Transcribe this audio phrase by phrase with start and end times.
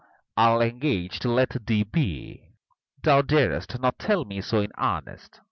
[0.35, 2.41] I'll engage to let thee be:
[3.03, 5.39] Thou darest not tell me so in earnest.